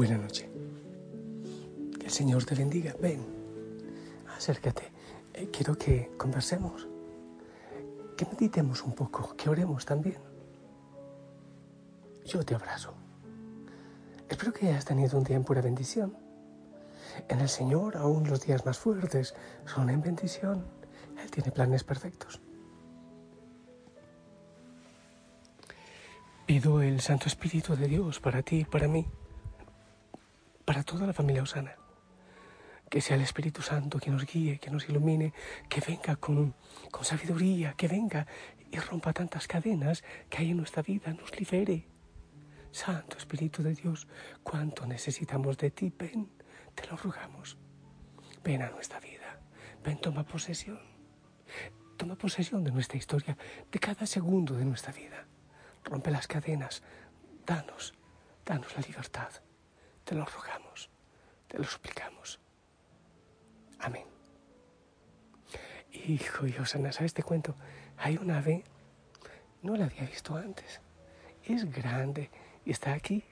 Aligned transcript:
Buenas 0.00 0.18
noches. 0.18 0.48
Que 1.98 2.06
el 2.06 2.10
Señor 2.10 2.46
te 2.46 2.54
bendiga. 2.54 2.94
Ven, 3.02 3.20
acércate. 4.34 4.90
Eh, 5.34 5.50
quiero 5.52 5.76
que 5.76 6.12
conversemos, 6.16 6.88
que 8.16 8.24
meditemos 8.24 8.82
un 8.82 8.94
poco, 8.94 9.36
que 9.36 9.50
oremos 9.50 9.84
también. 9.84 10.16
Yo 12.24 12.42
te 12.42 12.54
abrazo. 12.54 12.94
Espero 14.26 14.54
que 14.54 14.68
hayas 14.68 14.86
tenido 14.86 15.18
un 15.18 15.24
día 15.24 15.36
en 15.36 15.44
pura 15.44 15.60
bendición. 15.60 16.16
En 17.28 17.40
el 17.40 17.50
Señor 17.50 17.98
aún 17.98 18.26
los 18.26 18.40
días 18.46 18.64
más 18.64 18.78
fuertes 18.78 19.34
son 19.66 19.90
en 19.90 20.00
bendición. 20.00 20.64
Él 21.22 21.30
tiene 21.30 21.50
planes 21.50 21.84
perfectos. 21.84 22.40
Pido 26.46 26.80
el 26.80 27.02
Santo 27.02 27.26
Espíritu 27.26 27.76
de 27.76 27.86
Dios 27.86 28.18
para 28.18 28.42
ti 28.42 28.60
y 28.60 28.64
para 28.64 28.88
mí, 28.88 29.06
para 30.80 30.92
toda 30.96 31.06
la 31.06 31.12
familia 31.12 31.42
Osana. 31.42 31.76
Que 32.88 33.02
sea 33.02 33.16
el 33.16 33.22
Espíritu 33.22 33.60
Santo 33.60 33.98
que 33.98 34.10
nos 34.10 34.24
guíe, 34.24 34.58
que 34.58 34.70
nos 34.70 34.88
ilumine, 34.88 35.34
que 35.68 35.82
venga 35.86 36.16
con, 36.16 36.54
con 36.90 37.04
sabiduría, 37.04 37.74
que 37.74 37.86
venga 37.86 38.26
y 38.70 38.78
rompa 38.78 39.12
tantas 39.12 39.46
cadenas 39.46 40.02
que 40.30 40.38
hay 40.38 40.52
en 40.52 40.56
nuestra 40.56 40.82
vida, 40.82 41.12
nos 41.12 41.38
libere. 41.38 41.86
Santo 42.70 43.18
Espíritu 43.18 43.62
de 43.62 43.74
Dios, 43.74 44.08
cuánto 44.42 44.86
necesitamos 44.86 45.58
de 45.58 45.70
ti, 45.70 45.92
ven, 45.98 46.30
te 46.74 46.86
lo 46.86 46.96
rogamos. 46.96 47.58
Ven 48.42 48.62
a 48.62 48.70
nuestra 48.70 49.00
vida, 49.00 49.38
ven, 49.84 50.00
toma 50.00 50.24
posesión. 50.24 50.80
Toma 51.98 52.16
posesión 52.16 52.64
de 52.64 52.72
nuestra 52.72 52.96
historia, 52.96 53.36
de 53.70 53.78
cada 53.78 54.06
segundo 54.06 54.54
de 54.54 54.64
nuestra 54.64 54.94
vida 54.94 55.26
rompe 55.84 56.10
las 56.10 56.26
cadenas, 56.26 56.82
danos, 57.44 57.92
danos 58.46 58.74
la 58.74 58.80
libertad. 58.80 59.30
Te 60.04 60.14
lo 60.14 60.24
rogamos, 60.24 60.90
te 61.48 61.58
lo 61.58 61.64
suplicamos. 61.64 62.40
Amén. 63.78 64.04
Hijo 65.92 66.46
y 66.46 66.56
Osana, 66.56 66.92
¿sabes? 66.92 67.14
Te 67.14 67.22
cuento, 67.22 67.54
hay 67.96 68.16
una 68.16 68.38
ave, 68.38 68.64
no 69.62 69.76
la 69.76 69.86
había 69.86 70.04
visto 70.04 70.36
antes. 70.36 70.80
Es 71.44 71.70
grande 71.70 72.30
y 72.64 72.70
está 72.70 72.92
aquí 72.92 73.24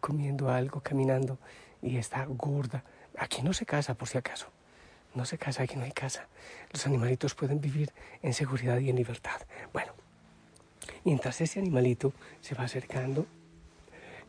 comiendo 0.00 0.50
algo, 0.50 0.80
caminando 0.80 1.38
y 1.82 1.96
está 1.96 2.24
gorda. 2.26 2.84
Aquí 3.16 3.42
no 3.42 3.52
se 3.52 3.66
casa, 3.66 3.94
por 3.94 4.08
si 4.08 4.18
acaso. 4.18 4.48
No 5.14 5.24
se 5.24 5.38
casa, 5.38 5.62
aquí 5.62 5.76
no 5.76 5.84
hay 5.84 5.92
casa. 5.92 6.28
Los 6.72 6.86
animalitos 6.86 7.34
pueden 7.34 7.60
vivir 7.60 7.92
en 8.22 8.34
seguridad 8.34 8.78
y 8.78 8.90
en 8.90 8.96
libertad. 8.96 9.40
Bueno, 9.72 9.92
Mientras 11.04 11.40
ese 11.42 11.60
animalito 11.60 12.12
se 12.40 12.54
va 12.54 12.64
acercando, 12.64 13.26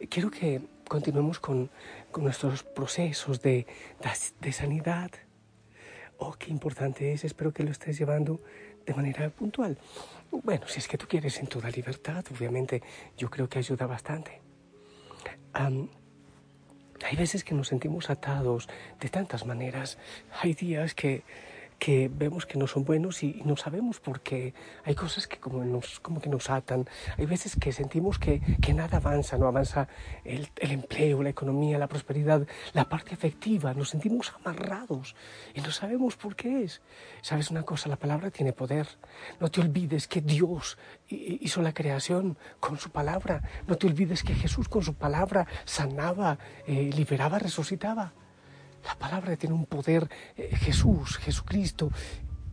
quiero 0.10 0.30
que 0.30 0.62
continuemos 0.88 1.40
con, 1.40 1.70
nuestros 2.18 2.64
procesos 2.64 3.42
de, 3.42 3.68
de, 4.42 4.52
sanidad. 4.52 5.12
Oh, 6.18 6.34
qué 6.34 6.50
importante 6.50 7.12
es, 7.12 7.26
espero 7.26 7.54
que 7.54 7.64
lo 7.64 7.72
estés 7.72 7.98
llevando 7.98 8.42
de 8.86 8.94
manera 8.94 9.30
puntual. 9.30 9.78
Bueno, 10.32 10.68
si 10.68 10.80
es 10.80 10.88
que 10.88 10.98
tú 10.98 11.08
quieres 11.08 11.40
en 11.40 11.48
toda 11.48 11.70
libertad, 11.70 12.24
obviamente 12.32 12.82
yo 13.18 13.30
creo 13.30 13.50
que 13.50 13.60
ayuda 13.60 13.86
bastante. 13.86 14.42
hay 15.54 17.16
veces 17.18 17.44
que 17.44 17.54
nos 17.54 17.68
sentimos 17.68 18.10
atados 18.10 18.70
de 19.00 19.10
tantas 19.10 19.46
maneras. 19.46 19.98
Hay 20.42 20.54
días 20.54 20.96
que 20.96 21.24
que 21.80 22.10
vemos 22.14 22.46
que 22.46 22.58
no 22.58 22.68
son 22.68 22.84
buenos 22.84 23.24
y, 23.24 23.42
no 23.46 23.58
sabemos 23.58 24.00
por 24.00 24.22
qué. 24.22 24.54
Hay 24.84 24.96
cosas 24.96 25.28
que 25.28 25.38
como, 25.38 25.64
nos, 25.64 26.00
como 26.00 26.22
que 26.22 26.30
nos 26.30 26.50
atan. 26.50 26.88
Hay 27.18 27.26
veces 27.26 27.56
que 27.60 27.72
sentimos 27.72 28.20
que, 28.20 28.42
que 28.62 28.74
nada 28.74 28.98
avanza, 28.98 29.38
no 29.38 29.48
avanza 29.48 29.88
el, 30.24 30.50
el, 30.58 30.72
empleo, 30.72 31.24
la 31.24 31.30
economía, 31.30 31.78
la 31.78 31.88
prosperidad, 31.88 32.48
la 32.74 32.90
parte 32.90 33.14
afectiva. 33.14 33.74
Nos 33.74 33.90
sentimos 33.90 34.34
amarrados 34.40 35.16
y 35.54 35.62
no 35.62 35.72
sabemos 35.72 36.16
por 36.16 36.36
qué 36.36 36.64
es. 36.64 36.82
¿Sabes 37.22 37.52
una 37.52 37.64
cosa? 37.64 37.90
La 37.90 37.98
palabra 37.98 38.32
tiene 38.32 38.54
poder. 38.54 38.88
No 39.40 39.50
te 39.50 39.62
olvides 39.62 40.08
que 40.08 40.22
Dios 40.22 40.78
hizo 41.08 41.62
la 41.62 41.74
creación 41.74 42.38
con 42.60 42.80
su 42.80 42.90
palabra. 42.90 43.42
No 43.68 43.78
te 43.78 43.88
olvides 43.88 44.24
que 44.24 44.34
Jesús 44.34 44.70
con 44.70 44.82
su 44.84 44.94
palabra 44.94 45.48
sanaba, 45.66 46.38
eh, 46.68 46.92
liberaba, 46.96 47.40
resucitaba. 47.40 48.14
La 48.86 48.96
palabra 48.96 49.36
tiene 49.36 49.56
un 49.56 49.66
poder. 49.66 50.10
Eh, 50.38 50.56
Jesús, 50.56 51.18
Jesucristo, 51.18 51.92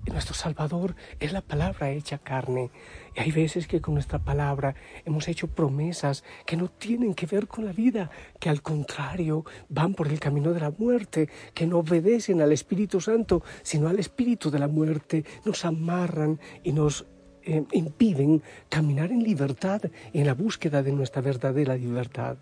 nuestro 0.07 0.35
Salvador, 0.35 0.97
es 1.21 1.33
la 1.33 1.43
palabra 1.43 1.91
hecha 1.91 2.19
carne. 2.19 2.71
Y 3.15 3.21
hay 3.21 3.31
veces 3.31 3.69
que 3.69 3.81
con 3.81 3.95
nuestra 3.95 4.19
palabra 4.19 4.75
hemos 5.05 5.29
hecho 5.29 5.49
promesas 5.49 6.25
que 6.47 6.57
no 6.57 6.69
tienen 6.69 7.15
que 7.15 7.27
ver 7.27 7.47
con 7.47 7.65
la 7.65 7.73
vida, 7.73 8.11
que 8.41 8.49
al 8.49 8.63
contrario 8.63 9.45
van 9.69 9.95
por 9.95 10.09
el 10.09 10.19
camino 10.19 10.53
de 10.53 10.61
la 10.61 10.71
muerte, 10.71 11.29
que 11.55 11.67
no 11.67 11.79
obedecen 11.79 12.41
al 12.41 12.53
Espíritu 12.53 13.01
Santo, 13.01 13.43
sino 13.63 13.89
al 13.89 13.99
Espíritu 13.99 14.51
de 14.51 14.59
la 14.59 14.69
muerte. 14.69 15.25
Nos 15.45 15.65
amarran 15.65 16.41
y 16.65 16.73
nos 16.73 17.07
eh, 17.45 17.65
impiden 17.73 18.43
caminar 18.69 19.11
en 19.11 19.23
libertad 19.23 19.83
y 20.13 20.21
en 20.21 20.27
la 20.27 20.35
búsqueda 20.35 20.83
de 20.83 20.93
nuestra 20.93 21.23
verdadera 21.23 21.77
libertad. 21.77 22.39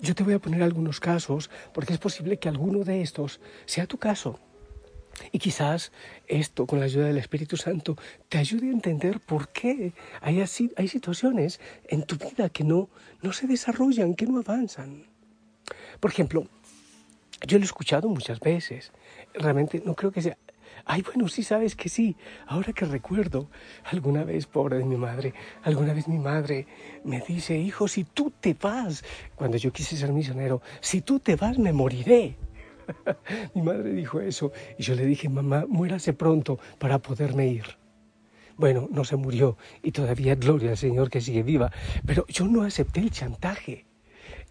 Yo 0.00 0.14
te 0.14 0.22
voy 0.22 0.34
a 0.34 0.38
poner 0.38 0.62
algunos 0.62 1.00
casos 1.00 1.50
porque 1.72 1.92
es 1.92 1.98
posible 1.98 2.38
que 2.38 2.48
alguno 2.48 2.84
de 2.84 3.02
estos 3.02 3.40
sea 3.66 3.86
tu 3.86 3.98
caso. 3.98 4.38
Y 5.32 5.38
quizás 5.38 5.92
esto, 6.26 6.66
con 6.66 6.78
la 6.78 6.86
ayuda 6.86 7.06
del 7.06 7.18
Espíritu 7.18 7.56
Santo, 7.56 7.96
te 8.28 8.38
ayude 8.38 8.68
a 8.68 8.72
entender 8.72 9.20
por 9.20 9.48
qué 9.50 9.92
hay, 10.20 10.40
así, 10.40 10.72
hay 10.76 10.88
situaciones 10.88 11.60
en 11.88 12.04
tu 12.04 12.16
vida 12.16 12.48
que 12.48 12.64
no, 12.64 12.88
no 13.22 13.32
se 13.32 13.46
desarrollan, 13.46 14.14
que 14.14 14.26
no 14.26 14.38
avanzan. 14.38 15.04
Por 16.00 16.10
ejemplo, 16.10 16.46
yo 17.46 17.58
lo 17.58 17.64
he 17.64 17.66
escuchado 17.66 18.08
muchas 18.08 18.40
veces. 18.40 18.92
Realmente 19.34 19.82
no 19.84 19.94
creo 19.94 20.10
que 20.10 20.22
sea 20.22 20.38
Ay, 20.84 21.02
bueno, 21.02 21.28
sí 21.28 21.42
sabes 21.42 21.76
que 21.76 21.88
sí. 21.88 22.16
Ahora 22.46 22.72
que 22.72 22.84
recuerdo, 22.84 23.48
alguna 23.84 24.24
vez, 24.24 24.46
pobre 24.46 24.78
de 24.78 24.84
mi 24.84 24.96
madre, 24.96 25.34
alguna 25.62 25.92
vez 25.92 26.08
mi 26.08 26.18
madre 26.18 26.66
me 27.04 27.20
dice, 27.20 27.56
hijo, 27.56 27.88
si 27.88 28.04
tú 28.04 28.32
te 28.40 28.54
vas, 28.54 29.04
cuando 29.34 29.56
yo 29.56 29.72
quise 29.72 29.96
ser 29.96 30.12
misionero, 30.12 30.62
si 30.80 31.00
tú 31.00 31.20
te 31.20 31.36
vas, 31.36 31.58
me 31.58 31.72
moriré. 31.72 32.36
mi 33.54 33.62
madre 33.62 33.92
dijo 33.92 34.20
eso 34.20 34.52
y 34.78 34.82
yo 34.82 34.94
le 34.94 35.04
dije, 35.06 35.28
mamá, 35.28 35.64
muérase 35.68 36.12
pronto 36.12 36.58
para 36.78 36.98
poderme 36.98 37.46
ir. 37.46 37.78
Bueno, 38.56 38.88
no 38.90 39.04
se 39.04 39.16
murió 39.16 39.56
y 39.82 39.92
todavía 39.92 40.34
gloria 40.34 40.70
al 40.70 40.76
Señor 40.76 41.08
que 41.08 41.20
sigue 41.20 41.42
viva, 41.42 41.72
pero 42.04 42.26
yo 42.28 42.46
no 42.46 42.62
acepté 42.62 43.00
el 43.00 43.10
chantaje. 43.10 43.89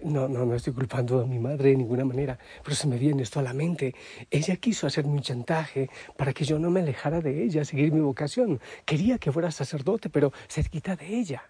No, 0.01 0.29
no, 0.29 0.45
no 0.45 0.55
estoy 0.55 0.73
culpando 0.73 1.21
a 1.21 1.25
mi 1.25 1.39
madre 1.39 1.71
de 1.71 1.75
ninguna 1.75 2.05
manera, 2.05 2.39
pero 2.63 2.73
se 2.73 2.87
me 2.87 2.97
viene 2.97 3.23
esto 3.23 3.39
a 3.39 3.43
la 3.43 3.53
mente. 3.53 3.93
Ella 4.31 4.55
quiso 4.55 4.87
hacerme 4.87 5.11
un 5.11 5.21
chantaje 5.21 5.89
para 6.15 6.31
que 6.31 6.45
yo 6.45 6.57
no 6.57 6.69
me 6.69 6.79
alejara 6.79 7.19
de 7.19 7.43
ella, 7.43 7.65
seguir 7.65 7.91
mi 7.91 7.99
vocación. 7.99 8.61
Quería 8.85 9.17
que 9.17 9.31
fuera 9.31 9.51
sacerdote, 9.51 10.09
pero 10.09 10.31
cerquita 10.47 10.95
de 10.95 11.19
ella. 11.19 11.43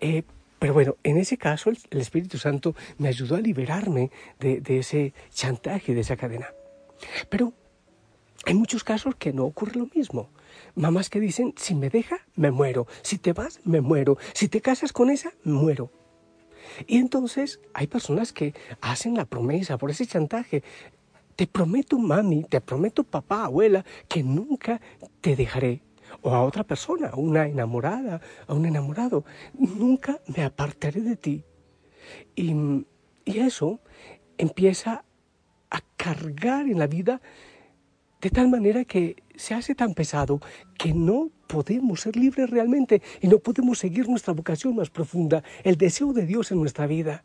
Eh, 0.00 0.24
pero 0.58 0.74
bueno, 0.74 0.96
en 1.04 1.16
ese 1.16 1.38
caso 1.38 1.70
el, 1.70 2.00
Espíritu 2.00 2.38
Santo 2.38 2.74
me 2.98 3.08
ayudó 3.08 3.36
a 3.36 3.40
liberarme 3.40 4.10
de, 4.40 4.60
de 4.60 4.78
ese 4.78 5.12
chantaje, 5.30 5.94
de 5.94 6.00
esa 6.00 6.16
cadena. 6.16 6.48
Pero 7.28 7.52
hay 8.46 8.54
muchos 8.54 8.82
casos 8.82 9.14
que 9.14 9.32
no 9.32 9.44
ocurre 9.44 9.76
lo 9.76 9.88
mismo. 9.94 10.28
Mamás 10.74 11.08
que 11.08 11.20
dicen, 11.20 11.54
si 11.56 11.74
me 11.74 11.88
deja, 11.88 12.18
me 12.34 12.50
muero. 12.50 12.88
Si 13.02 13.18
te 13.18 13.32
vas, 13.32 13.60
me 13.64 13.80
muero. 13.80 14.18
Si 14.32 14.48
te 14.48 14.60
casas 14.60 14.92
con 14.92 15.10
esa, 15.10 15.32
muero. 15.44 15.90
Y 16.86 16.98
entonces 16.98 17.60
hay 17.72 17.86
personas 17.86 18.32
que 18.32 18.54
hacen 18.80 19.14
la 19.14 19.24
promesa 19.24 19.78
por 19.78 19.90
ese 19.90 20.06
chantaje. 20.06 20.62
Te 21.36 21.46
prometo, 21.46 21.98
mami, 21.98 22.44
te 22.44 22.60
prometo, 22.60 23.04
papá, 23.04 23.44
abuela, 23.44 23.84
que 24.08 24.22
nunca 24.22 24.80
te 25.20 25.36
dejaré. 25.36 25.82
O 26.22 26.30
a 26.30 26.42
otra 26.42 26.64
persona, 26.64 27.08
a 27.08 27.16
una 27.16 27.46
enamorada, 27.46 28.20
a 28.46 28.54
un 28.54 28.66
enamorado, 28.66 29.24
nunca 29.54 30.20
me 30.26 30.44
apartaré 30.44 31.00
de 31.00 31.16
ti. 31.16 31.44
Y, 32.36 32.54
y 33.24 33.38
eso 33.38 33.80
empieza 34.38 35.04
a 35.70 35.80
cargar 35.96 36.66
en 36.66 36.78
la 36.78 36.86
vida 36.86 37.20
de 38.20 38.30
tal 38.30 38.48
manera 38.48 38.84
que 38.84 39.22
se 39.36 39.54
hace 39.54 39.74
tan 39.74 39.94
pesado 39.94 40.40
que 40.78 40.94
no 40.94 41.30
podemos 41.46 42.00
ser 42.02 42.16
libres 42.16 42.50
realmente 42.50 43.02
y 43.20 43.28
no 43.28 43.38
podemos 43.38 43.78
seguir 43.78 44.08
nuestra 44.08 44.34
vocación 44.34 44.76
más 44.76 44.90
profunda, 44.90 45.42
el 45.62 45.76
deseo 45.76 46.12
de 46.12 46.26
Dios 46.26 46.50
en 46.50 46.60
nuestra 46.60 46.86
vida. 46.86 47.24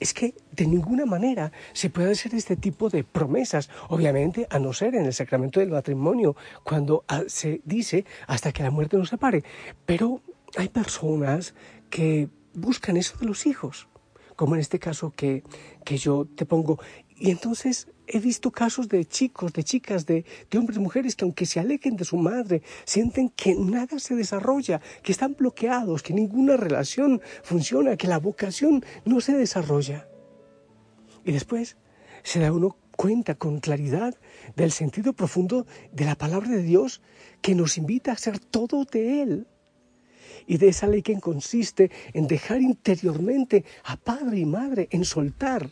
Es 0.00 0.14
que 0.14 0.34
de 0.50 0.66
ninguna 0.66 1.06
manera 1.06 1.52
se 1.72 1.88
puede 1.88 2.10
hacer 2.10 2.34
este 2.34 2.56
tipo 2.56 2.90
de 2.90 3.04
promesas, 3.04 3.70
obviamente 3.88 4.48
a 4.50 4.58
no 4.58 4.72
ser 4.72 4.96
en 4.96 5.06
el 5.06 5.14
sacramento 5.14 5.60
del 5.60 5.70
matrimonio, 5.70 6.34
cuando 6.64 7.04
ah, 7.06 7.22
se 7.28 7.60
dice 7.64 8.04
hasta 8.26 8.50
que 8.52 8.64
la 8.64 8.72
muerte 8.72 8.96
nos 8.96 9.10
separe. 9.10 9.44
Pero 9.86 10.20
hay 10.56 10.68
personas 10.68 11.54
que 11.88 12.28
buscan 12.54 12.96
eso 12.96 13.16
de 13.18 13.26
los 13.26 13.46
hijos, 13.46 13.86
como 14.34 14.56
en 14.56 14.60
este 14.60 14.80
caso 14.80 15.12
que, 15.14 15.44
que 15.84 15.98
yo 15.98 16.26
te 16.34 16.46
pongo. 16.46 16.80
Y 17.16 17.30
entonces 17.30 17.86
he 18.06 18.18
visto 18.18 18.50
casos 18.50 18.88
de 18.88 19.04
chicos, 19.04 19.52
de 19.52 19.64
chicas, 19.64 20.06
de, 20.06 20.24
de 20.50 20.58
hombres, 20.58 20.78
mujeres 20.78 21.16
que 21.16 21.24
aunque 21.24 21.46
se 21.46 21.60
alejen 21.60 21.96
de 21.96 22.04
su 22.04 22.16
madre, 22.16 22.62
sienten 22.84 23.30
que 23.30 23.54
nada 23.54 23.98
se 23.98 24.14
desarrolla, 24.14 24.80
que 25.02 25.12
están 25.12 25.34
bloqueados, 25.34 26.02
que 26.02 26.12
ninguna 26.12 26.56
relación 26.56 27.20
funciona, 27.42 27.96
que 27.96 28.08
la 28.08 28.18
vocación 28.18 28.84
no 29.04 29.20
se 29.20 29.34
desarrolla. 29.34 30.08
Y 31.24 31.32
después 31.32 31.76
se 32.22 32.40
da 32.40 32.52
uno 32.52 32.76
cuenta 32.96 33.34
con 33.34 33.60
claridad 33.60 34.14
del 34.56 34.70
sentido 34.70 35.12
profundo 35.12 35.66
de 35.92 36.04
la 36.04 36.16
palabra 36.16 36.50
de 36.50 36.62
Dios 36.62 37.00
que 37.40 37.54
nos 37.54 37.78
invita 37.78 38.12
a 38.12 38.16
ser 38.16 38.38
todo 38.38 38.84
de 38.84 39.22
Él. 39.22 39.46
Y 40.46 40.58
de 40.58 40.68
esa 40.68 40.86
ley 40.86 41.02
que 41.02 41.18
consiste 41.20 41.90
en 42.12 42.26
dejar 42.26 42.60
interiormente 42.60 43.64
a 43.84 43.96
padre 43.96 44.38
y 44.38 44.44
madre, 44.44 44.88
en 44.90 45.04
soltar. 45.04 45.70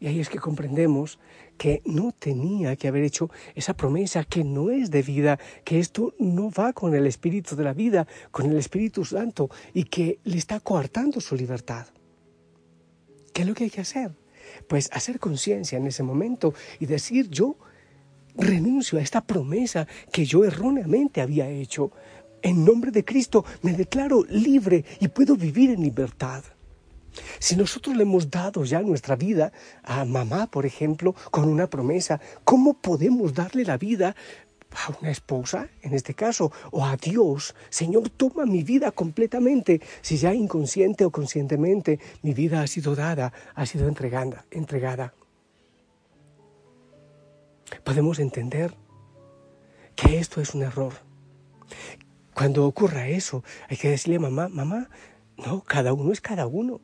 Y 0.00 0.06
ahí 0.06 0.18
es 0.18 0.30
que 0.30 0.38
comprendemos 0.38 1.18
que 1.58 1.82
no 1.84 2.12
tenía 2.12 2.74
que 2.74 2.88
haber 2.88 3.04
hecho 3.04 3.30
esa 3.54 3.74
promesa, 3.74 4.24
que 4.24 4.44
no 4.44 4.70
es 4.70 4.90
de 4.90 5.02
vida, 5.02 5.38
que 5.62 5.78
esto 5.78 6.14
no 6.18 6.50
va 6.50 6.72
con 6.72 6.94
el 6.94 7.06
espíritu 7.06 7.54
de 7.54 7.64
la 7.64 7.74
vida, 7.74 8.06
con 8.30 8.46
el 8.46 8.56
Espíritu 8.56 9.04
Santo, 9.04 9.50
y 9.74 9.84
que 9.84 10.18
le 10.24 10.38
está 10.38 10.58
coartando 10.60 11.20
su 11.20 11.36
libertad. 11.36 11.86
¿Qué 13.34 13.42
es 13.42 13.48
lo 13.48 13.54
que 13.54 13.64
hay 13.64 13.70
que 13.70 13.82
hacer? 13.82 14.12
Pues 14.68 14.88
hacer 14.90 15.20
conciencia 15.20 15.76
en 15.76 15.86
ese 15.86 16.02
momento 16.02 16.54
y 16.78 16.86
decir 16.86 17.28
yo 17.28 17.56
renuncio 18.34 18.98
a 18.98 19.02
esta 19.02 19.20
promesa 19.20 19.86
que 20.10 20.24
yo 20.24 20.44
erróneamente 20.44 21.20
había 21.20 21.48
hecho. 21.48 21.92
En 22.40 22.64
nombre 22.64 22.90
de 22.90 23.04
Cristo 23.04 23.44
me 23.60 23.74
declaro 23.74 24.24
libre 24.30 24.84
y 24.98 25.08
puedo 25.08 25.36
vivir 25.36 25.70
en 25.70 25.82
libertad. 25.82 26.42
Si 27.38 27.56
nosotros 27.56 27.96
le 27.96 28.02
hemos 28.02 28.30
dado 28.30 28.64
ya 28.64 28.80
nuestra 28.82 29.16
vida 29.16 29.52
a 29.82 30.04
mamá, 30.04 30.46
por 30.50 30.66
ejemplo, 30.66 31.14
con 31.30 31.48
una 31.48 31.68
promesa, 31.68 32.20
¿cómo 32.44 32.74
podemos 32.74 33.34
darle 33.34 33.64
la 33.64 33.78
vida 33.78 34.14
a 34.72 34.92
una 35.00 35.10
esposa, 35.10 35.68
en 35.82 35.94
este 35.94 36.14
caso, 36.14 36.52
o 36.70 36.84
a 36.84 36.96
Dios? 36.96 37.54
Señor, 37.70 38.10
toma 38.10 38.46
mi 38.46 38.62
vida 38.62 38.92
completamente, 38.92 39.80
si 40.00 40.16
ya 40.16 40.34
inconsciente 40.34 41.04
o 41.04 41.10
conscientemente 41.10 41.98
mi 42.22 42.34
vida 42.34 42.62
ha 42.62 42.66
sido 42.66 42.94
dada, 42.94 43.32
ha 43.54 43.66
sido 43.66 43.88
entregada. 43.88 44.44
entregada. 44.50 45.14
Podemos 47.84 48.18
entender 48.18 48.74
que 49.96 50.18
esto 50.18 50.40
es 50.40 50.54
un 50.54 50.62
error. 50.62 50.92
Cuando 52.34 52.66
ocurra 52.66 53.08
eso, 53.08 53.44
hay 53.68 53.76
que 53.76 53.90
decirle 53.90 54.16
a 54.16 54.20
mamá, 54.20 54.48
mamá, 54.48 54.88
no, 55.36 55.62
cada 55.62 55.92
uno 55.92 56.12
es 56.12 56.20
cada 56.20 56.46
uno. 56.46 56.80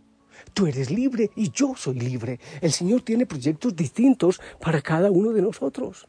Tú 0.53 0.67
eres 0.67 0.91
libre 0.91 1.31
y 1.37 1.51
yo 1.51 1.75
soy 1.77 1.99
libre. 1.99 2.41
El 2.61 2.73
Señor 2.73 3.03
tiene 3.03 3.27
proyectos 3.27 3.75
distintos 3.75 4.41
para 4.61 4.81
cada 4.83 5.11
uno 5.11 5.33
de 5.33 5.43
nosotros. 5.43 6.07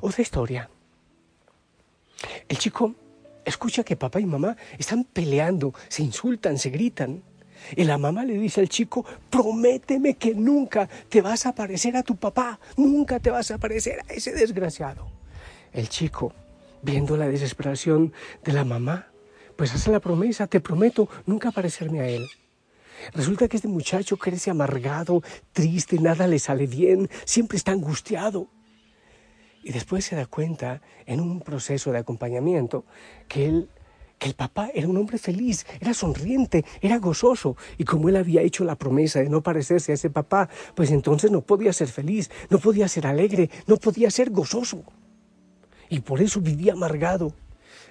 Otra 0.00 0.22
historia. 0.22 0.70
El 2.48 2.58
chico 2.58 2.94
escucha 3.44 3.84
que 3.84 3.96
papá 3.96 4.20
y 4.20 4.26
mamá 4.26 4.56
están 4.78 5.04
peleando, 5.04 5.74
se 5.88 6.02
insultan, 6.02 6.58
se 6.58 6.70
gritan. 6.70 7.22
Y 7.76 7.84
la 7.84 7.98
mamá 7.98 8.24
le 8.24 8.34
dice 8.34 8.60
al 8.60 8.68
chico, 8.68 9.04
prométeme 9.30 10.14
que 10.14 10.34
nunca 10.34 10.88
te 11.08 11.20
vas 11.20 11.44
a 11.44 11.54
parecer 11.54 11.96
a 11.96 12.02
tu 12.02 12.16
papá, 12.16 12.60
nunca 12.76 13.18
te 13.18 13.30
vas 13.30 13.50
a 13.50 13.58
parecer 13.58 14.00
a 14.08 14.12
ese 14.12 14.32
desgraciado. 14.32 15.10
El 15.72 15.88
chico, 15.88 16.32
viendo 16.82 17.16
la 17.16 17.26
desesperación 17.26 18.12
de 18.44 18.52
la 18.52 18.64
mamá, 18.64 19.08
pues 19.56 19.74
hace 19.74 19.90
la 19.90 19.98
promesa, 19.98 20.46
te 20.46 20.60
prometo 20.60 21.08
nunca 21.26 21.50
parecerme 21.50 22.00
a 22.00 22.08
él. 22.08 22.28
Resulta 23.14 23.48
que 23.48 23.56
este 23.56 23.68
muchacho 23.68 24.16
crece 24.16 24.50
amargado, 24.50 25.22
triste, 25.52 25.98
nada 25.98 26.26
le 26.26 26.38
sale 26.38 26.66
bien, 26.66 27.08
siempre 27.24 27.56
está 27.56 27.72
angustiado. 27.72 28.48
Y 29.62 29.72
después 29.72 30.04
se 30.04 30.16
da 30.16 30.26
cuenta, 30.26 30.80
en 31.06 31.20
un 31.20 31.40
proceso 31.40 31.92
de 31.92 31.98
acompañamiento, 31.98 32.84
que 33.28 33.46
él 33.46 33.68
que 34.18 34.28
el 34.28 34.34
papá 34.34 34.70
era 34.74 34.88
un 34.88 34.96
hombre 34.96 35.18
feliz, 35.18 35.64
era 35.80 35.94
sonriente, 35.94 36.64
era 36.80 36.98
gozoso, 36.98 37.56
y 37.76 37.84
como 37.84 38.08
él 38.08 38.16
había 38.16 38.42
hecho 38.42 38.64
la 38.64 38.74
promesa 38.74 39.20
de 39.20 39.28
no 39.28 39.42
parecerse 39.42 39.92
a 39.92 39.94
ese 39.94 40.10
papá, 40.10 40.48
pues 40.74 40.90
entonces 40.90 41.30
no 41.30 41.40
podía 41.40 41.72
ser 41.72 41.88
feliz, 41.88 42.30
no 42.50 42.58
podía 42.58 42.88
ser 42.88 43.06
alegre, 43.06 43.48
no 43.66 43.76
podía 43.76 44.10
ser 44.10 44.30
gozoso. 44.30 44.82
Y 45.88 46.00
por 46.00 46.20
eso 46.20 46.40
vivía 46.40 46.72
amargado. 46.72 47.32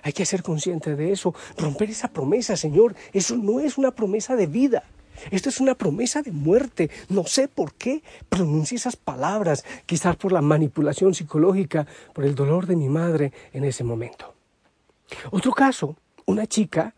Hay 0.03 0.13
que 0.13 0.25
ser 0.25 0.43
consciente 0.43 0.95
de 0.95 1.11
eso, 1.11 1.33
romper 1.57 1.89
esa 1.89 2.09
promesa, 2.09 2.55
Señor. 2.55 2.95
Eso 3.13 3.35
no 3.37 3.59
es 3.59 3.77
una 3.77 3.91
promesa 3.91 4.35
de 4.35 4.45
vida. 4.47 4.83
Esto 5.31 5.49
es 5.49 5.59
una 5.59 5.75
promesa 5.75 6.21
de 6.21 6.31
muerte. 6.31 6.89
No 7.09 7.25
sé 7.25 7.47
por 7.47 7.73
qué 7.73 8.03
pronuncie 8.29 8.75
esas 8.77 8.95
palabras, 8.95 9.65
quizás 9.85 10.15
por 10.15 10.31
la 10.31 10.41
manipulación 10.41 11.13
psicológica, 11.13 11.87
por 12.13 12.25
el 12.25 12.35
dolor 12.35 12.67
de 12.67 12.75
mi 12.75 12.89
madre 12.89 13.31
en 13.53 13.63
ese 13.63 13.83
momento. 13.83 14.33
Otro 15.31 15.53
caso, 15.53 15.95
una 16.25 16.47
chica, 16.47 16.95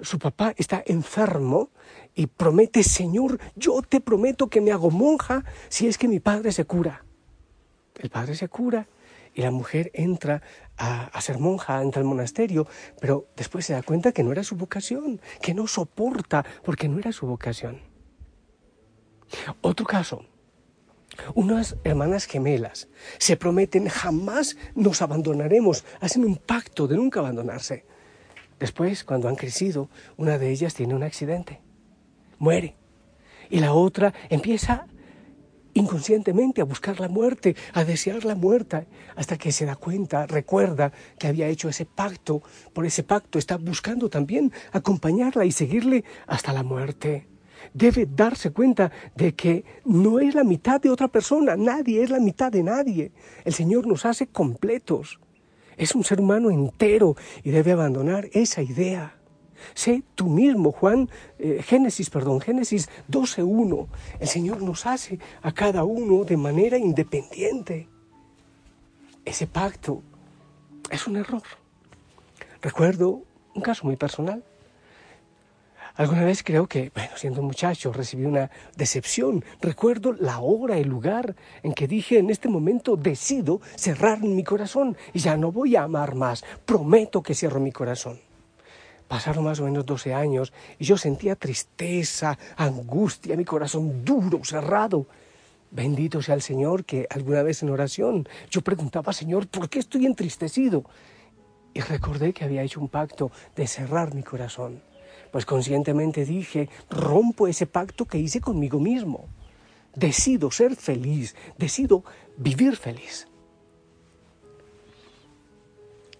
su 0.00 0.18
papá 0.18 0.54
está 0.56 0.82
enfermo 0.86 1.70
y 2.14 2.26
promete, 2.26 2.82
Señor, 2.82 3.38
yo 3.54 3.80
te 3.82 4.00
prometo 4.00 4.48
que 4.48 4.60
me 4.60 4.72
hago 4.72 4.90
monja 4.90 5.44
si 5.68 5.86
es 5.86 5.98
que 5.98 6.08
mi 6.08 6.20
padre 6.20 6.52
se 6.52 6.64
cura. 6.64 7.04
El 7.96 8.10
padre 8.10 8.34
se 8.34 8.48
cura 8.48 8.86
y 9.34 9.42
la 9.42 9.50
mujer 9.50 9.90
entra 9.94 10.42
a, 10.76 11.20
ser 11.20 11.38
monja, 11.38 11.82
entra 11.82 12.00
al 12.00 12.06
monasterio, 12.06 12.66
pero 13.00 13.28
después 13.36 13.66
se 13.66 13.72
da 13.72 13.82
cuenta 13.82 14.12
que 14.12 14.22
no 14.22 14.32
era 14.32 14.44
su 14.44 14.56
vocación, 14.56 15.20
que 15.42 15.54
no 15.54 15.66
soporta 15.66 16.44
porque 16.64 16.88
no 16.88 16.98
era 16.98 17.12
su 17.12 17.26
vocación. 17.26 17.80
Otro 19.60 19.84
caso, 19.84 20.24
unas 21.34 21.76
hermanas 21.84 22.26
gemelas 22.26 22.88
se 23.18 23.36
prometen 23.36 23.88
jamás 23.88 24.56
nos 24.74 25.02
abandonaremos, 25.02 25.84
hacen 26.00 26.24
un 26.24 26.36
pacto 26.36 26.86
de 26.86 26.96
nunca 26.96 27.20
abandonarse. 27.20 27.84
Después, 28.60 29.04
cuando 29.04 29.28
han 29.28 29.36
crecido, 29.36 29.90
una 30.16 30.38
de 30.38 30.50
ellas 30.50 30.74
tiene 30.74 30.94
un 30.94 31.02
accidente, 31.02 31.60
muere, 32.38 32.76
y 33.50 33.60
la 33.60 33.72
otra 33.74 34.14
empieza 34.30 34.86
inconscientemente 35.74 36.60
a 36.60 36.64
buscar 36.64 37.00
la 37.00 37.08
muerte, 37.08 37.56
a 37.72 37.84
desear 37.84 38.24
la 38.24 38.34
muerte, 38.34 38.86
hasta 39.16 39.36
que 39.36 39.52
se 39.52 39.66
da 39.66 39.76
cuenta, 39.76 40.26
recuerda 40.26 40.92
que 41.18 41.26
había 41.26 41.48
hecho 41.48 41.68
ese 41.68 41.84
pacto, 41.84 42.42
por 42.72 42.86
ese 42.86 43.02
pacto 43.02 43.38
está 43.38 43.56
buscando 43.56 44.08
también 44.08 44.52
acompañarla 44.72 45.44
y 45.44 45.52
seguirle 45.52 46.04
hasta 46.26 46.52
la 46.52 46.62
muerte. 46.62 47.26
Debe 47.72 48.06
darse 48.06 48.50
cuenta 48.50 48.92
de 49.16 49.34
que 49.34 49.64
no 49.84 50.20
es 50.20 50.34
la 50.34 50.44
mitad 50.44 50.80
de 50.80 50.90
otra 50.90 51.08
persona, 51.08 51.56
nadie 51.56 52.02
es 52.02 52.10
la 52.10 52.20
mitad 52.20 52.52
de 52.52 52.62
nadie. 52.62 53.12
El 53.44 53.54
Señor 53.54 53.86
nos 53.86 54.04
hace 54.04 54.26
completos. 54.26 55.18
Es 55.76 55.94
un 55.94 56.04
ser 56.04 56.20
humano 56.20 56.50
entero 56.50 57.16
y 57.42 57.50
debe 57.50 57.72
abandonar 57.72 58.28
esa 58.32 58.62
idea. 58.62 59.16
Sé 59.72 60.02
tú 60.14 60.28
mismo, 60.28 60.72
Juan, 60.72 61.08
eh, 61.38 61.62
Génesis, 61.64 62.10
perdón, 62.10 62.40
Génesis 62.40 62.88
12.1. 63.10 63.86
El 64.20 64.28
Señor 64.28 64.62
nos 64.62 64.86
hace 64.86 65.18
a 65.42 65.52
cada 65.52 65.84
uno 65.84 66.24
de 66.24 66.36
manera 66.36 66.76
independiente. 66.76 67.88
Ese 69.24 69.46
pacto 69.46 70.02
es 70.90 71.06
un 71.06 71.16
error. 71.16 71.42
Recuerdo 72.60 73.22
un 73.54 73.62
caso 73.62 73.86
muy 73.86 73.96
personal. 73.96 74.42
Alguna 75.96 76.24
vez 76.24 76.42
creo 76.42 76.66
que, 76.66 76.90
bueno, 76.92 77.12
siendo 77.16 77.40
muchacho, 77.40 77.92
recibí 77.92 78.24
una 78.24 78.50
decepción. 78.76 79.44
Recuerdo 79.60 80.12
la 80.12 80.40
hora, 80.40 80.76
el 80.76 80.88
lugar 80.88 81.36
en 81.62 81.72
que 81.72 81.86
dije, 81.86 82.18
en 82.18 82.30
este 82.30 82.48
momento 82.48 82.96
decido 82.96 83.60
cerrar 83.76 84.20
mi 84.20 84.42
corazón 84.42 84.96
y 85.12 85.20
ya 85.20 85.36
no 85.36 85.52
voy 85.52 85.76
a 85.76 85.84
amar 85.84 86.16
más. 86.16 86.44
Prometo 86.64 87.22
que 87.22 87.34
cierro 87.34 87.60
mi 87.60 87.70
corazón. 87.70 88.18
Pasaron 89.08 89.44
más 89.44 89.60
o 89.60 89.64
menos 89.64 89.84
12 89.84 90.14
años 90.14 90.52
y 90.78 90.84
yo 90.84 90.96
sentía 90.96 91.36
tristeza, 91.36 92.38
angustia, 92.56 93.36
mi 93.36 93.44
corazón 93.44 94.04
duro, 94.04 94.40
cerrado. 94.44 95.06
Bendito 95.70 96.22
sea 96.22 96.34
el 96.34 96.42
Señor 96.42 96.84
que 96.84 97.06
alguna 97.10 97.42
vez 97.42 97.62
en 97.62 97.70
oración 97.70 98.28
yo 98.50 98.62
preguntaba, 98.62 99.12
Señor, 99.12 99.46
¿por 99.48 99.68
qué 99.68 99.80
estoy 99.80 100.06
entristecido? 100.06 100.84
Y 101.74 101.80
recordé 101.80 102.32
que 102.32 102.44
había 102.44 102.62
hecho 102.62 102.80
un 102.80 102.88
pacto 102.88 103.30
de 103.56 103.66
cerrar 103.66 104.14
mi 104.14 104.22
corazón. 104.22 104.80
Pues 105.32 105.44
conscientemente 105.44 106.24
dije, 106.24 106.68
rompo 106.88 107.48
ese 107.48 107.66
pacto 107.66 108.04
que 108.04 108.18
hice 108.18 108.40
conmigo 108.40 108.78
mismo. 108.78 109.26
Decido 109.94 110.50
ser 110.50 110.76
feliz, 110.76 111.34
decido 111.58 112.04
vivir 112.36 112.76
feliz. 112.76 113.26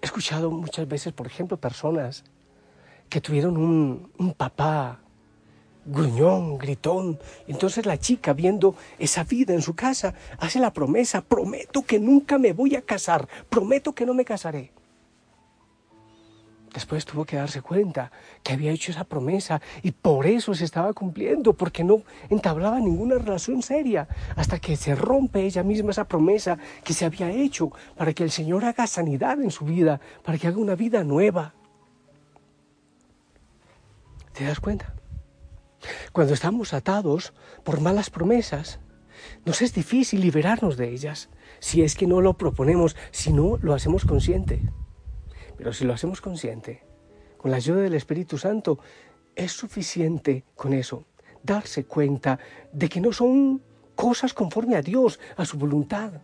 He 0.02 0.06
escuchado 0.06 0.50
muchas 0.50 0.86
veces, 0.86 1.12
por 1.12 1.26
ejemplo, 1.26 1.56
personas 1.56 2.24
que 3.08 3.20
tuvieron 3.20 3.56
un, 3.56 4.34
papá 4.36 5.00
gruñón, 5.86 6.58
gritón. 6.58 7.18
Entonces 7.46 7.86
la 7.86 7.98
chica, 7.98 8.32
viendo 8.32 8.74
esa 8.98 9.24
vida 9.24 9.54
en 9.54 9.62
su 9.62 9.74
casa, 9.74 10.14
hace 10.38 10.58
la 10.58 10.72
promesa, 10.72 11.20
prometo 11.20 11.82
que 11.82 12.00
nunca 12.00 12.38
me 12.38 12.52
voy 12.52 12.74
a 12.74 12.82
casar, 12.82 13.28
prometo 13.50 13.94
que 13.94 14.06
no 14.06 14.14
me 14.14 14.24
casaré. 14.24 14.72
Después 16.74 17.04
tuvo 17.04 17.24
que 17.24 17.36
darse 17.36 17.62
cuenta 17.62 18.10
que 18.42 18.52
había 18.52 18.72
hecho 18.72 18.90
esa 18.90 19.04
promesa 19.04 19.62
y 19.84 19.92
por 19.92 20.26
eso 20.26 20.54
se 20.54 20.64
estaba 20.64 20.92
cumpliendo, 20.92 21.52
porque 21.52 21.84
no 21.84 22.02
entablaba 22.28 22.80
ninguna 22.80 23.14
relación 23.14 23.62
seria, 23.62 24.08
hasta 24.34 24.58
que 24.58 24.74
se 24.74 24.96
rompe 24.96 25.46
ella 25.46 25.62
misma 25.62 25.92
esa 25.92 26.08
promesa 26.08 26.58
que 26.82 26.92
se 26.92 27.04
había 27.04 27.30
hecho 27.30 27.70
para 27.96 28.12
que 28.12 28.24
el 28.24 28.32
Señor 28.32 28.64
haga 28.64 28.88
sanidad 28.88 29.40
en 29.40 29.52
su 29.52 29.64
vida, 29.64 30.00
para 30.24 30.36
que 30.36 30.48
haga 30.48 30.58
una 30.58 30.74
vida 30.74 31.04
nueva. 31.04 31.54
¿Te 34.34 34.44
das 34.44 34.58
cuenta? 34.58 34.94
Cuando 36.12 36.34
estamos 36.34 36.74
atados 36.74 37.32
por 37.62 37.80
malas 37.80 38.10
promesas, 38.10 38.80
nos 39.44 39.62
es 39.62 39.72
difícil 39.74 40.20
liberarnos 40.20 40.76
de 40.76 40.90
ellas, 40.90 41.30
si 41.60 41.82
es 41.82 41.94
que 41.94 42.08
no 42.08 42.20
lo 42.20 42.36
proponemos, 42.36 42.96
si 43.12 43.32
no 43.32 43.58
lo 43.62 43.74
hacemos 43.74 44.04
consciente. 44.04 44.60
Pero 45.56 45.72
si 45.72 45.84
lo 45.84 45.94
hacemos 45.94 46.20
consciente, 46.20 46.82
con 47.36 47.52
la 47.52 47.58
ayuda 47.58 47.82
del 47.82 47.94
Espíritu 47.94 48.36
Santo, 48.36 48.80
es 49.36 49.52
suficiente 49.52 50.44
con 50.56 50.72
eso, 50.72 51.04
darse 51.44 51.84
cuenta 51.84 52.40
de 52.72 52.88
que 52.88 53.00
no 53.00 53.12
son 53.12 53.62
cosas 53.94 54.34
conforme 54.34 54.74
a 54.74 54.82
Dios, 54.82 55.20
a 55.36 55.44
su 55.44 55.58
voluntad, 55.58 56.14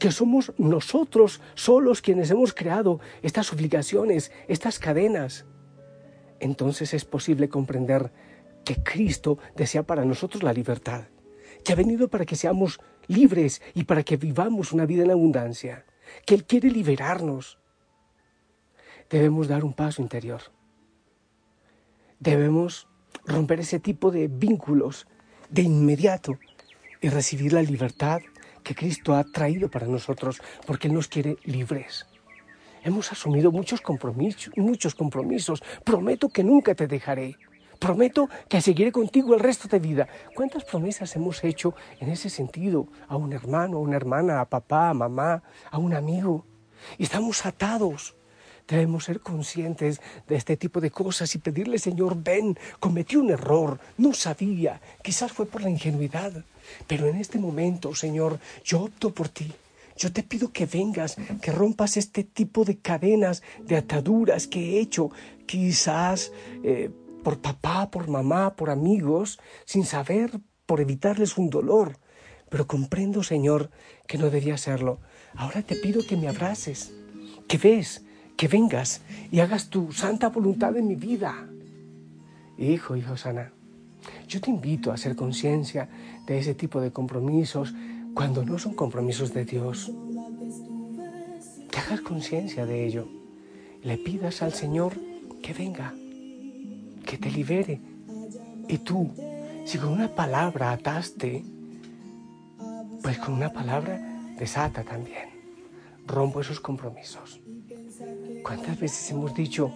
que 0.00 0.10
somos 0.10 0.52
nosotros 0.58 1.40
solos 1.54 2.02
quienes 2.02 2.32
hemos 2.32 2.52
creado 2.52 2.98
estas 3.22 3.52
obligaciones, 3.52 4.32
estas 4.48 4.80
cadenas. 4.80 5.44
Entonces 6.40 6.94
es 6.94 7.04
posible 7.04 7.48
comprender 7.48 8.12
que 8.64 8.82
Cristo 8.82 9.38
desea 9.56 9.82
para 9.82 10.04
nosotros 10.04 10.42
la 10.42 10.52
libertad, 10.52 11.04
que 11.64 11.72
ha 11.72 11.76
venido 11.76 12.08
para 12.08 12.24
que 12.24 12.36
seamos 12.36 12.80
libres 13.06 13.62
y 13.74 13.84
para 13.84 14.02
que 14.02 14.16
vivamos 14.16 14.72
una 14.72 14.86
vida 14.86 15.04
en 15.04 15.10
abundancia, 15.10 15.84
que 16.26 16.34
Él 16.34 16.44
quiere 16.44 16.70
liberarnos. 16.70 17.58
Debemos 19.10 19.48
dar 19.48 19.64
un 19.64 19.72
paso 19.72 20.02
interior. 20.02 20.42
Debemos 22.20 22.88
romper 23.24 23.60
ese 23.60 23.80
tipo 23.80 24.10
de 24.10 24.28
vínculos 24.28 25.06
de 25.50 25.62
inmediato 25.62 26.38
y 27.00 27.08
recibir 27.08 27.52
la 27.52 27.62
libertad 27.62 28.20
que 28.62 28.74
Cristo 28.74 29.14
ha 29.14 29.24
traído 29.24 29.70
para 29.70 29.86
nosotros, 29.86 30.42
porque 30.66 30.88
Él 30.88 30.94
nos 30.94 31.08
quiere 31.08 31.36
libres. 31.44 32.06
Hemos 32.88 33.12
asumido 33.12 33.52
muchos 33.52 33.82
compromisos. 33.82 35.62
Prometo 35.84 36.30
que 36.30 36.42
nunca 36.42 36.74
te 36.74 36.86
dejaré. 36.86 37.36
Prometo 37.78 38.30
que 38.48 38.62
seguiré 38.62 38.90
contigo 38.92 39.34
el 39.34 39.40
resto 39.40 39.68
de 39.68 39.78
vida. 39.78 40.08
¿Cuántas 40.34 40.64
promesas 40.64 41.14
hemos 41.14 41.44
hecho 41.44 41.74
en 42.00 42.08
ese 42.08 42.30
sentido? 42.30 42.88
A 43.06 43.16
un 43.16 43.34
hermano, 43.34 43.76
a 43.76 43.80
una 43.80 43.96
hermana, 43.96 44.40
a 44.40 44.46
papá, 44.46 44.88
a 44.88 44.94
mamá, 44.94 45.42
a 45.70 45.76
un 45.76 45.92
amigo. 45.92 46.46
Y 46.96 47.02
estamos 47.02 47.44
atados. 47.44 48.16
Debemos 48.66 49.04
ser 49.04 49.20
conscientes 49.20 50.00
de 50.26 50.36
este 50.36 50.56
tipo 50.56 50.80
de 50.80 50.90
cosas 50.90 51.34
y 51.34 51.38
pedirle, 51.38 51.78
Señor, 51.78 52.16
ven, 52.16 52.58
cometí 52.80 53.16
un 53.16 53.28
error, 53.28 53.78
no 53.98 54.14
sabía, 54.14 54.80
quizás 55.02 55.32
fue 55.32 55.46
por 55.46 55.62
la 55.62 55.70
ingenuidad, 55.70 56.44
pero 56.86 57.06
en 57.06 57.16
este 57.16 57.38
momento, 57.38 57.94
Señor, 57.94 58.38
yo 58.64 58.82
opto 58.84 59.10
por 59.12 59.30
ti. 59.30 59.52
Yo 59.98 60.12
te 60.12 60.22
pido 60.22 60.52
que 60.52 60.64
vengas, 60.64 61.16
que 61.42 61.50
rompas 61.50 61.96
este 61.96 62.22
tipo 62.22 62.64
de 62.64 62.78
cadenas, 62.78 63.42
de 63.66 63.76
ataduras 63.76 64.46
que 64.46 64.60
he 64.60 64.80
hecho, 64.80 65.10
quizás 65.44 66.32
eh, 66.62 66.90
por 67.24 67.40
papá, 67.40 67.90
por 67.90 68.08
mamá, 68.08 68.54
por 68.54 68.70
amigos, 68.70 69.40
sin 69.64 69.84
saber, 69.84 70.40
por 70.66 70.80
evitarles 70.80 71.36
un 71.36 71.50
dolor. 71.50 71.98
Pero 72.48 72.68
comprendo, 72.68 73.24
Señor, 73.24 73.70
que 74.06 74.18
no 74.18 74.30
debía 74.30 74.54
hacerlo. 74.54 75.00
Ahora 75.34 75.62
te 75.62 75.74
pido 75.74 76.06
que 76.06 76.16
me 76.16 76.28
abraces, 76.28 76.92
que 77.48 77.58
ves, 77.58 78.04
que 78.36 78.46
vengas 78.46 79.02
y 79.32 79.40
hagas 79.40 79.68
tu 79.68 79.90
santa 79.90 80.28
voluntad 80.28 80.76
en 80.76 80.86
mi 80.86 80.94
vida. 80.94 81.48
Hijo, 82.56 82.94
hijo 82.94 83.16
sana, 83.16 83.52
yo 84.28 84.40
te 84.40 84.50
invito 84.50 84.92
a 84.92 84.94
hacer 84.94 85.16
conciencia 85.16 85.88
de 86.24 86.38
ese 86.38 86.54
tipo 86.54 86.80
de 86.80 86.92
compromisos 86.92 87.74
cuando 88.18 88.44
no 88.44 88.58
son 88.58 88.74
compromisos 88.74 89.32
de 89.32 89.44
Dios. 89.44 89.92
Que 91.70 91.78
hagas 91.78 92.00
conciencia 92.00 92.66
de 92.66 92.84
ello. 92.84 93.06
Le 93.80 93.96
pidas 93.96 94.42
al 94.42 94.52
Señor 94.52 94.94
que 95.40 95.52
venga, 95.52 95.94
que 97.06 97.16
te 97.16 97.30
libere. 97.30 97.80
Y 98.66 98.78
tú, 98.78 99.12
si 99.64 99.78
con 99.78 99.92
una 99.92 100.12
palabra 100.16 100.72
ataste, 100.72 101.44
pues 103.04 103.18
con 103.18 103.34
una 103.34 103.52
palabra 103.52 104.00
desata 104.36 104.82
también. 104.82 105.28
Rompo 106.04 106.40
esos 106.40 106.58
compromisos. 106.58 107.40
¿Cuántas 108.42 108.80
veces 108.80 109.08
hemos 109.12 109.32
dicho, 109.32 109.72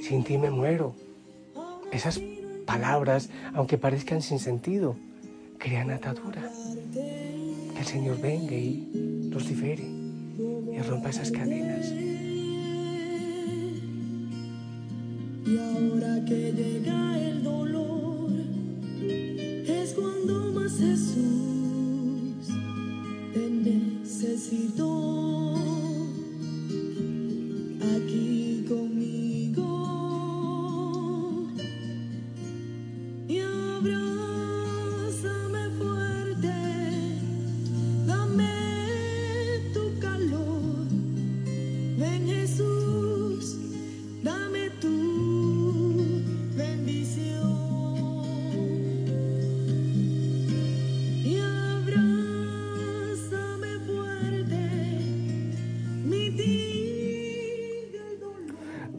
sin 0.00 0.24
ti 0.24 0.38
me 0.38 0.50
muero? 0.50 0.94
Esas 1.92 2.18
palabras, 2.64 3.28
aunque 3.52 3.76
parezcan 3.76 4.22
sin 4.22 4.38
sentido, 4.38 4.96
crean 5.58 5.90
atadura. 5.90 6.50
El 7.84 7.90
Señor 7.90 8.18
venga 8.18 8.56
y 8.56 8.88
libere 9.46 9.84
y 9.84 10.78
rompa 10.88 11.10
esas 11.10 11.30
cadenas. 11.30 11.92
Y 15.46 15.58
ahora 15.58 16.24
que 16.24 16.52
llega 16.52 17.20
el 17.20 17.42
dolor, 17.44 18.32
es 19.02 19.92
cuando 19.92 20.50
más 20.52 20.78
Jesús 20.78 22.48
te 23.34 23.50
necesitó. 23.50 25.33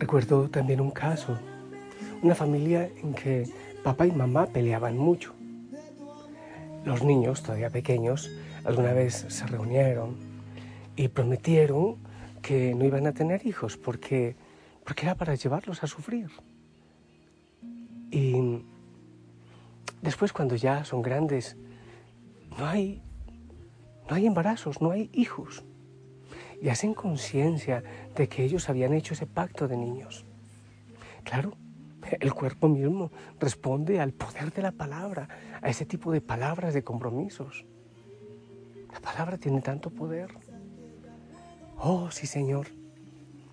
Recuerdo 0.05 0.47
también 0.51 0.81
un 0.81 0.91
caso, 0.91 1.35
una 2.21 2.35
familia 2.35 2.91
en 3.01 3.15
que 3.15 3.49
papá 3.83 4.05
y 4.05 4.11
mamá 4.11 4.45
peleaban 4.45 4.95
mucho. 4.99 5.33
Los 6.85 7.03
niños, 7.03 7.41
todavía 7.41 7.71
pequeños, 7.71 8.29
alguna 8.65 8.93
vez 8.93 9.25
se 9.29 9.47
reunieron 9.47 10.15
y 10.95 11.07
prometieron 11.07 11.95
que 12.43 12.75
no 12.75 12.85
iban 12.85 13.07
a 13.07 13.13
tener 13.13 13.47
hijos 13.47 13.77
porque, 13.77 14.35
porque 14.83 15.07
era 15.07 15.15
para 15.15 15.33
llevarlos 15.33 15.83
a 15.83 15.87
sufrir. 15.87 16.29
Y 18.11 18.61
después 20.03 20.31
cuando 20.31 20.55
ya 20.55 20.85
son 20.85 21.01
grandes, 21.01 21.57
no 22.59 22.67
hay, 22.67 23.01
no 24.07 24.15
hay 24.15 24.27
embarazos, 24.27 24.83
no 24.83 24.91
hay 24.91 25.09
hijos. 25.13 25.63
Y 26.61 26.69
hacen 26.69 26.93
conciencia 26.93 27.83
de 28.15 28.27
que 28.27 28.43
ellos 28.43 28.69
habían 28.69 28.93
hecho 28.93 29.13
ese 29.13 29.27
pacto 29.27 29.67
de 29.67 29.77
niños. 29.77 30.25
Claro, 31.23 31.53
el 32.19 32.33
cuerpo 32.33 32.67
mismo 32.67 33.11
responde 33.39 33.99
al 33.99 34.13
poder 34.13 34.53
de 34.53 34.61
la 34.61 34.71
palabra, 34.71 35.27
a 35.61 35.69
ese 35.69 35.85
tipo 35.85 36.11
de 36.11 36.21
palabras 36.21 36.73
de 36.73 36.83
compromisos. 36.83 37.65
La 38.93 38.99
palabra 38.99 39.37
tiene 39.37 39.61
tanto 39.61 39.89
poder. 39.89 40.29
Oh, 41.77 42.09
sí, 42.11 42.27
Señor, 42.27 42.67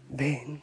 ven, 0.08 0.62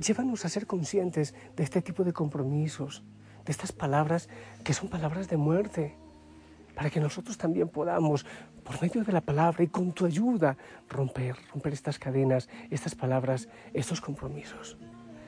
llévanos 0.00 0.44
a 0.44 0.48
ser 0.48 0.66
conscientes 0.66 1.34
de 1.56 1.62
este 1.62 1.82
tipo 1.82 2.02
de 2.02 2.12
compromisos, 2.12 3.04
de 3.44 3.52
estas 3.52 3.72
palabras 3.72 4.28
que 4.64 4.74
son 4.74 4.88
palabras 4.88 5.28
de 5.28 5.36
muerte, 5.36 5.96
para 6.74 6.90
que 6.90 7.00
nosotros 7.00 7.36
también 7.36 7.68
podamos, 7.68 8.24
por 8.64 8.80
medio 8.80 9.04
de 9.04 9.12
la 9.12 9.20
palabra 9.20 9.62
y 9.62 9.68
con 9.68 9.92
tu 9.92 10.06
ayuda, 10.06 10.56
romper, 10.88 11.36
romper 11.52 11.72
estas 11.72 11.98
cadenas, 11.98 12.48
estas 12.70 12.94
palabras, 12.94 13.48
estos 13.72 14.00
compromisos. 14.00 14.76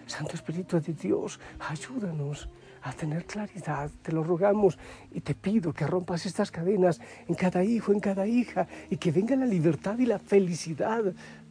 Santo 0.06 0.34
Espíritu 0.34 0.80
de 0.80 0.92
Dios, 0.92 1.40
ayúdanos 1.58 2.48
a 2.82 2.92
tener 2.92 3.24
claridad, 3.24 3.90
te 4.02 4.12
lo 4.12 4.22
rogamos 4.22 4.78
y 5.10 5.20
te 5.20 5.34
pido 5.34 5.72
que 5.72 5.86
rompas 5.86 6.26
estas 6.26 6.50
cadenas 6.50 7.00
en 7.26 7.34
cada 7.34 7.64
hijo, 7.64 7.92
en 7.92 8.00
cada 8.00 8.26
hija 8.26 8.66
y 8.90 8.98
que 8.98 9.10
venga 9.10 9.34
la 9.36 9.46
libertad 9.46 9.98
y 9.98 10.06
la 10.06 10.18
felicidad 10.18 11.02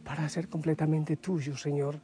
para 0.04 0.28
ser 0.28 0.48
completamente 0.48 1.16
tuyo, 1.16 1.56
Señor, 1.56 1.98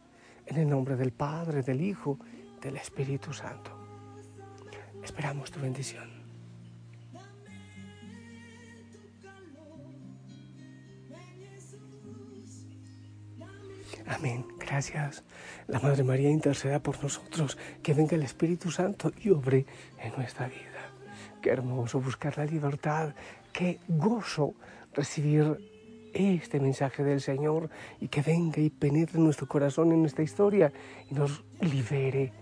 en 0.46 0.56
el 0.56 0.68
nombre 0.68 0.96
del 0.96 1.12
Padre, 1.12 1.62
del 1.62 1.80
Hijo, 1.80 2.18
del 2.60 2.76
Espíritu 2.76 3.32
Santo. 3.32 3.70
Esperamos 5.02 5.50
tu 5.50 5.60
bendición. 5.60 6.19
Amén. 14.10 14.44
Gracias. 14.58 15.22
La 15.68 15.78
Madre 15.78 16.02
María 16.02 16.30
interceda 16.30 16.80
por 16.80 17.00
nosotros. 17.00 17.56
Que 17.80 17.94
venga 17.94 18.16
el 18.16 18.24
Espíritu 18.24 18.70
Santo 18.72 19.12
y 19.22 19.30
obre 19.30 19.66
en 20.00 20.12
nuestra 20.16 20.48
vida. 20.48 20.90
Qué 21.40 21.50
hermoso 21.50 22.00
buscar 22.00 22.36
la 22.36 22.44
libertad. 22.44 23.14
Qué 23.52 23.78
gozo 23.86 24.54
recibir 24.92 26.10
este 26.12 26.58
mensaje 26.58 27.04
del 27.04 27.20
Señor 27.20 27.70
y 28.00 28.08
que 28.08 28.20
venga 28.20 28.60
y 28.60 28.68
penetre 28.68 29.18
en 29.18 29.24
nuestro 29.24 29.46
corazón, 29.46 29.92
en 29.92 30.00
nuestra 30.00 30.24
historia 30.24 30.72
y 31.08 31.14
nos 31.14 31.44
libere 31.60 32.32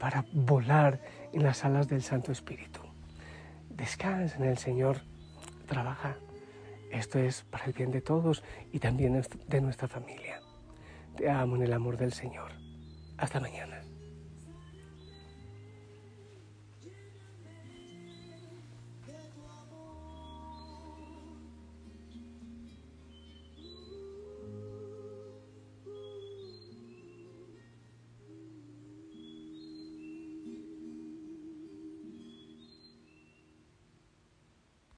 para 0.00 0.24
volar 0.32 1.00
en 1.32 1.44
las 1.44 1.64
alas 1.64 1.86
del 1.86 2.02
Santo 2.02 2.32
Espíritu. 2.32 2.80
Descansa 3.70 4.38
en 4.38 4.44
el 4.44 4.58
Señor. 4.58 5.02
Trabaja. 5.68 6.16
Esto 6.90 7.20
es 7.20 7.42
para 7.42 7.66
el 7.66 7.72
bien 7.74 7.92
de 7.92 8.00
todos 8.00 8.42
y 8.72 8.80
también 8.80 9.22
de 9.46 9.60
nuestra 9.60 9.86
familia. 9.86 10.40
Te 11.16 11.28
amo 11.28 11.56
en 11.56 11.62
el 11.62 11.72
amor 11.72 11.96
del 11.98 12.12
Señor. 12.12 12.52
Hasta 13.18 13.38
mañana. 13.38 13.91